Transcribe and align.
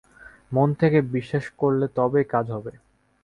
মন 0.51 0.69
থেকে 0.73 0.99
বিশ্বাস 1.13 1.45
করলে 1.59 1.85
তবেই 1.97 2.25
কাজ 2.33 2.45
হবে। 2.55 2.71